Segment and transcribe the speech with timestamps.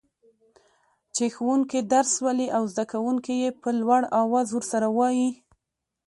[1.15, 5.29] چي ښوونکي درس لولي او زده کوونکي يي په لوړ اواز ورسره وايي.